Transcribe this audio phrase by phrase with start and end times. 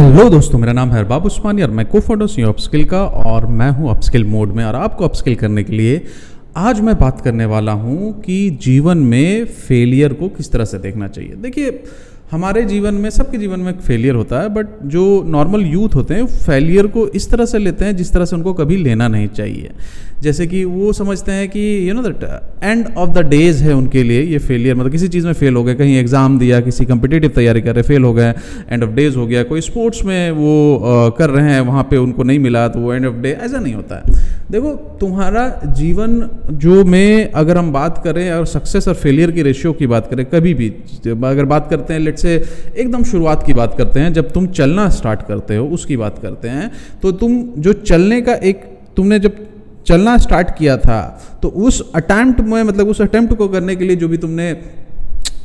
[0.00, 3.46] Hello दोस्तों, मेरा नाम है अरबाब उस्मानी और मैं को फाउंडर सी अपस्किल का और
[3.46, 6.00] मैं हूँ अपस्किल मोड में और आपको अपस्किल करने के लिए
[6.56, 11.08] आज मैं बात करने वाला हूँ कि जीवन में फेलियर को किस तरह से देखना
[11.08, 11.70] चाहिए। देखिए
[12.32, 16.26] हमारे जीवन में सबके जीवन में फेलियर होता है बट जो नॉर्मल यूथ होते हैं
[16.26, 19.70] फेलियर को इस तरह से लेते हैं जिस तरह से उनको कभी लेना नहीं चाहिए।
[20.22, 22.24] जैसे कि वो समझते हैं कि you know that
[22.62, 25.64] end of the days है उनके लिए ये फेलियर मतलब किसी चीज़ में फेल हो
[25.64, 28.34] गए कहीं एग्ज़ाम दिया किसी कंपिटेटिव तैयारी कर रहे फेल हो गए
[28.68, 31.96] एंड ऑफ़ डेज़ हो गया कोई स्पोर्ट्स में वो uh, कर रहे हैं वहाँ पर
[31.96, 36.28] उनको नहीं मिला तो वो एंड ऑफ़ डे ऐसा नहीं होता है। देखो तुम्हारा जीवन
[36.52, 40.24] जो में अगर हम बात करें और सक्सेस और फेलियर की रेशियो की बात करें
[40.26, 40.68] कभी भी
[41.08, 42.34] अगर बात करते हैं लेट से
[42.76, 46.48] एकदम शुरुआत की बात करते हैं, जब तुम चलना स्टार्ट करते हो, उसकी बात करते
[46.48, 46.70] हैं
[47.02, 48.64] तो तुम जो चलने का एक
[48.96, 49.46] तुमने जब
[49.86, 51.00] चलना स्टार्ट किया था
[51.42, 54.50] तो उस अटैम्प्ट में मतलब उस अटैम्प्ट को करने के लिए जो भी तुमने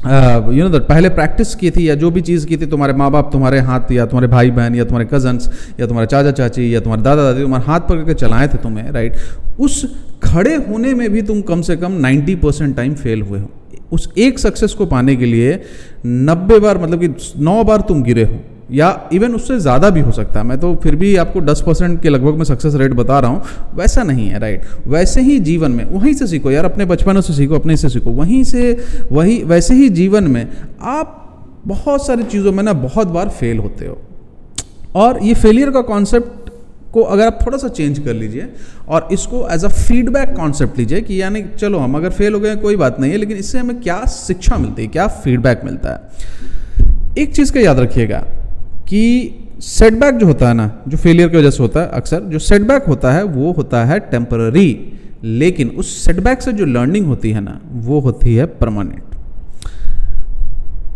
[0.05, 3.31] यू नो पहले प्रैक्टिस की थी, या जो भी चीज़ की थी, तुम्हारे माँ बाप
[3.31, 5.49] तुम्हारे हाथ, या तुम्हारे भाई बहन या तुम्हारे कजन्स
[5.79, 8.91] या तुम्हारे चाचा चाची या तुम्हारे दादा दादी तुम्हारे हाथ पकड़ के चलाए थे तुम्हें
[8.91, 9.15] राइट
[9.59, 9.83] उस
[10.23, 13.49] खड़े होने में भी तुम कम से कम 90 परसेंट टाइम फेल हुए हो।
[13.91, 15.59] उस एक सक्सेस को पाने के लिए
[16.05, 17.07] 90 बार मतलब कि
[17.39, 18.39] नौ बार तुम गिरे हो,
[18.71, 22.01] या इवन उससे ज़्यादा भी हो सकता है। मैं तो फिर भी आपको 10 परसेंट
[22.01, 23.41] के लगभग मैं सक्सेस रेट बता रहा हूँ।
[23.75, 27.33] वैसा नहीं है राइट वैसे ही जीवन में, वहीं से सीखो यार, अपने बचपनों से
[27.33, 28.71] सीखो, अपने से सीखो। वहीं से,
[29.11, 30.47] वही, वैसे ही जीवन में
[30.81, 31.21] आप
[31.67, 33.97] बहुत सारी चीज़ों में ना बहुत बार फेल होते हो।
[34.95, 36.44] और ये फेलियर का कॉन्सेप्ट
[36.95, 38.47] को अगर आप थोड़ा सा चेंज कर लीजिए
[38.87, 42.55] और इसको एज अ फीडबैक कॉन्सेप्ट लीजिए कि यानी चलो हम अगर फेल हो गए
[42.57, 45.99] कोई बात नहीं है, लेकिन इससे हमें क्या शिक्षा मिलती है, क्या फीडबैक मिलता है?
[47.17, 48.19] एक चीज़ का याद रखिएगा
[48.89, 49.01] कि
[49.63, 52.85] सेटबैक जो होता है ना, जो फेलियर की वजह से होता है, अक्सर जो सेटबैक
[52.85, 54.69] होता है, वो होता है टेम्पररी
[55.23, 59.14] लेकिन उस सेटबैक से जो लर्निंग होती है ना, वो होती है परमानेंट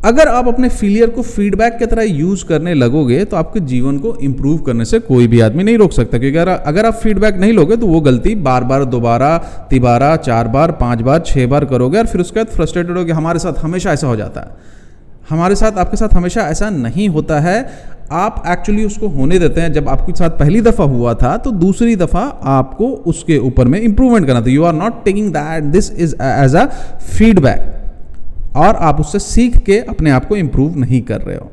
[0.05, 4.15] अगर आप अपने फेलियर को फीडबैक की तरह यूज़ करने लगोगे तो आपके जीवन को
[4.17, 7.53] इंप्रूव करने से कोई भी आदमी नहीं रोक सकता। क्योंकि अगर अगर आप फीडबैक नहीं
[7.53, 9.37] लोगे तो वो गलती बार बार दोबारा,
[9.69, 13.39] तिबारा चार बार पाँच बार छह बार करोगे और फिर उसके बाद फ्रस्ट्रेटेड हो हमारे
[13.39, 14.77] साथ हमेशा ऐसा हो जाता है।
[15.29, 17.57] हमारे साथ, आपके साथ हमेशा ऐसा नहीं होता है।
[18.11, 21.95] आप एक्चुअली उसको होने देते हैं। जब आपके साथ पहली दफ़ा हुआ था तो दूसरी
[21.95, 22.21] दफ़ा
[22.53, 26.55] आपको उसके ऊपर में इंप्रूवमेंट करना था। You are not taking that this is as
[26.55, 26.65] a
[27.09, 27.75] feedback
[28.55, 31.51] और आप उससे सीख के अपने आप को इम्प्रूव नहीं कर रहे हो।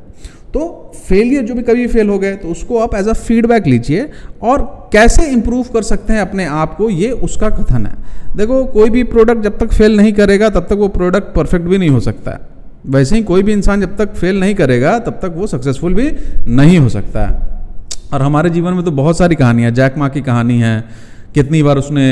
[0.54, 4.08] तो फेलियर जो भी कभी फेल हो गए तो उसको आप एज अ फीडबैक लीजिए
[4.42, 4.62] और
[4.92, 9.02] कैसे इंप्रूव कर सकते हैं अपने आप को, ये उसका कथन है। देखो, कोई भी
[9.04, 12.30] प्रोडक्ट जब तक फेल नहीं करेगा, तब तक वो प्रोडक्ट परफेक्ट भी नहीं हो सकता
[12.30, 12.40] है।
[12.86, 16.10] वैसे ही कोई भी इंसान जब तक फेल नहीं करेगा, तब तक वो सक्सेसफुल भी
[16.48, 17.56] नहीं हो सकता है।
[18.12, 20.84] और हमारे जीवन में तो बहुत सारी कहानियाँ, जैक माँ की कहानी है
[21.36, 22.04] कितनी बार उसने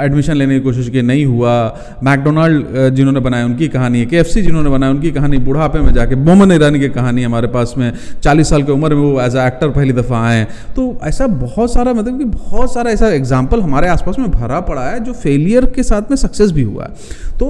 [0.00, 1.54] एडमिशन लेने की कोशिश की, नहीं हुआ।
[2.02, 6.52] मैकडोनाल्ड जिन्होंने बनाया उनकी कहानी है के जिन्होंने बनाया उनकी कहानी, बुढ़ापे में जाके बोमन
[6.52, 7.92] ईरानी की कहानी हमारे पास में
[8.22, 10.44] 40 साल की उम्र में वो एज एक्टर पहली दफ़ा आए।
[10.76, 14.82] तो ऐसा बहुत सारा मतलब कि बहुत सारा ऐसा एग्ज़ाम्पल हमारे आसपास में भरा पड़ा
[14.82, 16.90] है, जो फेलियर के साथ में सक्सेस भी हुआ है।
[17.38, 17.46] तो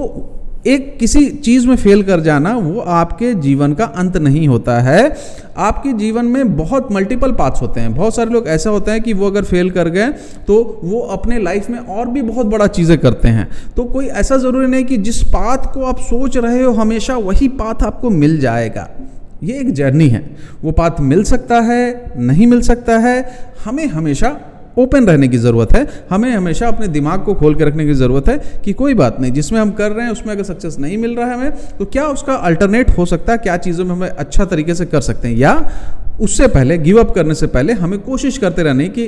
[0.67, 5.15] एक किसी चीज़ में फेल कर जाना, वो आपके जीवन का अंत नहीं होता है।
[5.57, 9.13] आपके जीवन में बहुत मल्टीपल पाथ्स होते हैं। बहुत सारे लोग ऐसा होता है कि
[9.13, 10.07] वो अगर फेल कर गए
[10.47, 14.37] तो वो अपने लाइफ में और भी बहुत बड़ा चीज़ें करते हैं। तो कोई ऐसा
[14.37, 18.39] ज़रूरी नहीं कि जिस पाथ को आप सोच रहे हो, हमेशा वही पाथ आपको मिल
[18.39, 18.89] जाएगा।
[19.43, 20.25] ये एक जर्नी है।
[20.63, 23.23] वो पाथ मिल सकता है, नहीं मिल सकता है,
[23.65, 24.29] हमें हमेशा
[24.77, 28.29] ओपन रहने की ज़रूरत है। हमें हमेशा अपने दिमाग को खोल के रखने की ज़रूरत
[28.29, 31.15] है कि कोई बात नहीं, जिसमें हम कर रहे हैं, उसमें अगर सक्सेस नहीं मिल
[31.15, 33.37] रहा है हमें तो क्या उसका अल्टरनेट हो सकता है?
[33.37, 35.35] क्या चीज़ों में हमें अच्छा तरीके से कर सकते हैं?
[35.35, 35.71] या
[36.21, 39.07] उससे पहले गिव अप करने से पहले हमें कोशिश करते रहने की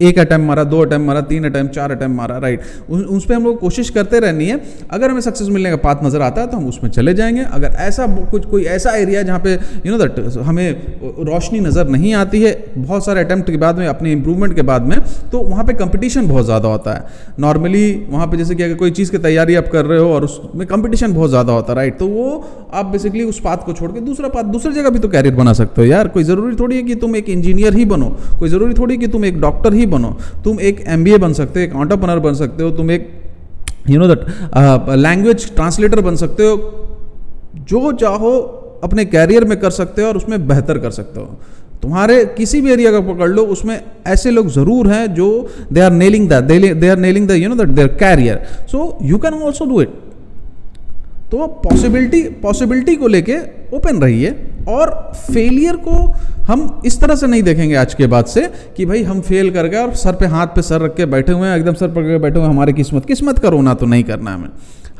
[0.00, 2.60] एक अटैम्प मारा, दो अटैम्प मारा, तीन अटैम्प चार अटैम्प मारा राइट
[2.90, 4.60] उस पर हम लोग कोशिश करते रहनी है।
[4.90, 7.74] अगर हमें सक्सेस मिलने का पाथ नज़र आता है तो हम उसमें चले जाएँगे। अगर
[7.80, 12.42] ऐसा कुछ, कोई ऐसा एरिया जहाँ पे यू नो दैट हमें रोशनी नज़र नहीं आती
[12.42, 14.98] है, बहुत सारे अटैम्प्ट के बाद में, अपने इंप्रूवमेंट के बाद में
[15.32, 18.90] तो वहाँ पर कंपटीशन बहुत ज़्यादा होता है। नॉर्मली वहाँ पर जैसे कि अगर कोई
[18.90, 21.98] चीज़ की तैयारी आप कर रहे हो और उसमें कंपटीशन बहुत ज़्यादा होता है राइट
[21.98, 22.28] तो वो
[22.74, 25.52] आप बेसिकली उस पाथ को छोड़ के दूसरा पाथ दूसरी जगह भी तो कैरियर बना
[25.54, 28.08] सकते हो। यार कोई ज़रूरी थोड़ी है कि तुम एक इंजीनियर ही बनो।
[28.38, 31.64] कोई ज़रूरी थोड़ी कि तुम एक डॉक्टर ही बनो। तुम एक एमबीए बन सकते हो,
[31.64, 33.10] एक ऑन्टरप्रनर बन सकते हो, तुम एक
[33.90, 34.24] you know that
[34.98, 36.56] language translator बन सकते हो,
[37.60, 38.38] जो चाहो
[38.84, 41.26] अपने कैरियर में कर सकते हो और उसमें बेहतर कर सकते हो।
[41.82, 45.28] तुम्हारे किसी भी एरिया का पकड़ लो, उसमें ऐसे लोग ज़रूर हैं जो
[45.72, 46.44] they are nailing that
[46.74, 49.88] they are nailing the you know that their career so you can also do it
[51.30, 53.36] तो पॉसिबिलिटी पॉसिबिलिटी को लेके
[53.74, 54.30] ओपन रहिए
[54.68, 55.92] और फेलियर को
[56.44, 59.66] हम इस तरह से नहीं देखेंगे आज के बाद से कि भाई हम फेल कर
[59.66, 62.02] गए और सर पे हाथ पे सर रख के बैठे हुए हैं, एकदम सर पकड़
[62.02, 64.48] के बैठे हुए हमारे किस्मत किस्मत का रोना तो नहीं करना हमें।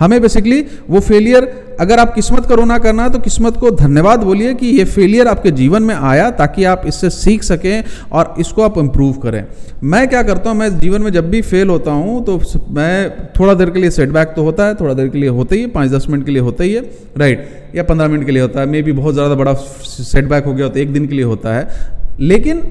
[0.00, 1.44] हमें बेसिकली वो फेलियर
[1.80, 5.28] अगर आप किस्मत का रोना करना है तो किस्मत को धन्यवाद बोलिए कि ये फेलियर
[5.28, 9.44] आपके जीवन में आया, ताकि आप इससे सीख सकें और इसको आप इम्प्रूव करें।
[9.82, 12.40] मैं क्या करता हूँ, मैं जीवन में जब भी फेल होता हूँ तो
[12.70, 15.60] मैं थोड़ा देर के लिए सेटबैक तो होता है, थोड़ा देर के लिए होता ही
[15.60, 16.82] है पाँच दस मिनट के लिए होता ही है
[17.18, 20.54] राइट या पंद्रह मिनट के लिए होता है मे भी बहुत ज़्यादा बड़ा सेटबैक हो
[20.54, 22.62] गया तो एक दिन के लिए होता है। लेकिन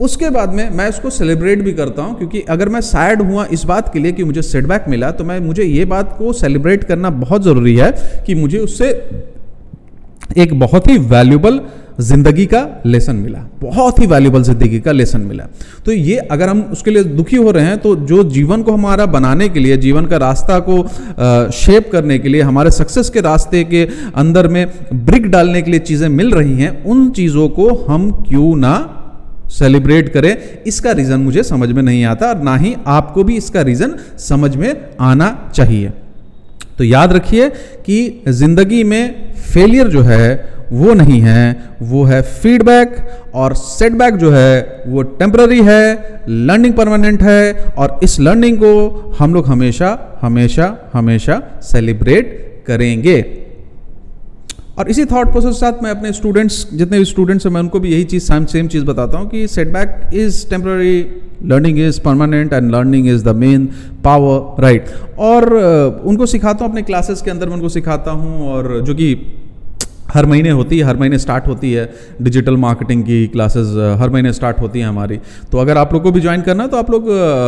[0.00, 3.64] उसके बाद में मैं उसको सेलिब्रेट भी करता हूँ, क्योंकि अगर मैं सैड हुआ इस
[3.64, 7.10] बात के लिए कि मुझे सेटबैक मिला तो मैं, मुझे ये बात को सेलिब्रेट करना
[7.18, 7.90] बहुत ज़रूरी है
[8.26, 8.88] कि मुझे उससे
[10.38, 11.60] एक बहुत ही वैल्यूबल
[12.00, 15.44] ज़िंदगी का लेसन मिला। बहुत ही वैल्यूबल ज़िंदगी का लेसन मिला।
[15.84, 19.06] तो ये अगर हम उसके लिए दुखी हो रहे हैं तो जो जीवन को हमारा
[19.06, 23.64] बनाने के लिए, जीवन का रास्ता को शेप करने के लिए, हमारे सक्सेस के रास्ते
[23.64, 23.82] के
[24.16, 24.66] अंदर में
[25.06, 28.76] ब्रिक डालने के लिए चीज़ें मिल रही हैं, उन चीज़ों को हम क्यों ना
[29.50, 30.36] सेलिब्रेट करें,
[30.66, 34.54] इसका रीज़न मुझे समझ में नहीं आता और ना ही आपको भी इसका रीज़न समझ
[34.56, 35.92] में आना चाहिए।
[36.78, 37.48] तो याद रखिए
[37.86, 42.96] कि ज़िंदगी में फेलियर जो है, वो नहीं है, वो है फीडबैक
[43.34, 49.34] और सेटबैक जो है, वो टेम्पररी है लर्निंग परमानेंट है और इस लर्निंग को हम
[49.34, 53.20] लोग हमेशा हमेशा हमेशा सेलिब्रेट करेंगे।
[54.78, 57.80] और इसी थॉट प्रोसेस के साथ मैं अपने स्टूडेंट्स जितने भी स्टूडेंट्स हैं, मैं उनको
[57.80, 61.00] भी यही चीज़ सेम चीज़ बताता हूँ कि setback is temporary
[61.44, 63.66] learning is permanent and learning is the main
[64.04, 64.86] power right
[65.18, 65.52] और
[66.04, 69.14] उनको सिखाता हूँ, अपने क्लासेस के अंदर मैं उनको सिखाता हूँ और जो कि
[70.08, 71.88] हर महीने होती है, हर महीने स्टार्ट होती है
[72.22, 75.18] डिजिटल मार्केटिंग की क्लासेस हर महीने स्टार्ट होती हैं हमारी।
[75.52, 77.06] तो अगर आप लोग को भी ज्वाइन करना है तो आप लोग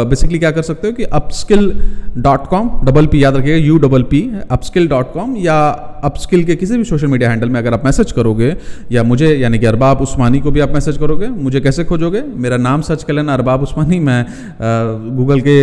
[0.09, 1.73] बेसिकली क्या कर सकते हो कि upskill
[2.19, 4.21] dot com double P याद रखिएगा U double P
[4.51, 5.59] upskill dot com या
[6.05, 8.55] अपस्किल के किसी भी सोशल मीडिया हैंडल में अगर आप मैसेज करोगे,
[8.93, 12.23] या मुझे, यानी कि अरबाब उस्मानी को भी आप मैसेज करोगे, मुझे कैसे खोजोगे?
[12.37, 14.25] मेरा नाम सर्च कर लेना, अरबाब उस्मानी, मैं
[15.17, 15.59] गूगल के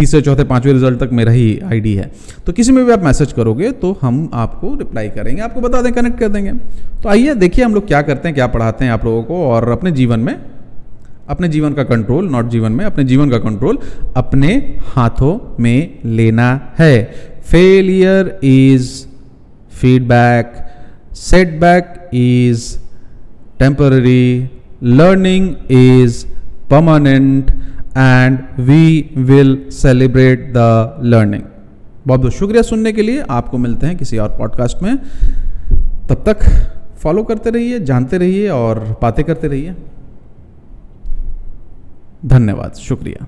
[0.00, 2.10] तीसरे, चौथे, पाँचवें रिज़ल्ट तक मेरा ही आईडी है।
[2.46, 5.92] तो किसी में भी आप मैसेज करोगे तो हम आपको रिप्लाई करेंगे, आपको बता दें
[5.92, 6.52] कनेक्ट कर देंगे।
[7.02, 9.68] तो आइए देखिए हम लोग क्या करते हैं, क्या पढ़ाते हैं आप लोगों को, और
[9.70, 10.34] अपने जीवन में,
[11.28, 13.78] अपने जीवन का कंट्रोल नॉट जीवन में, अपने जीवन का कंट्रोल
[14.16, 14.54] अपने
[14.86, 16.48] हाथों में लेना
[16.78, 17.02] है।
[17.42, 18.90] Failure is
[19.72, 20.52] feedback
[21.18, 22.64] setback is
[23.58, 24.48] temporary
[24.82, 26.24] learning is
[26.70, 27.50] permanent
[27.96, 31.42] and we will celebrate the learning
[32.06, 34.96] बहुत बहुत शुक्रिया सुनने के लिए। आपको मिलते हैं किसी और पॉडकास्ट में।
[36.08, 36.38] तब तक
[36.96, 39.74] फॉलो करते रहिए, जानते रहिए और बातें करते रहिए।
[42.26, 43.26] धन्यवाद। शुक्रिया।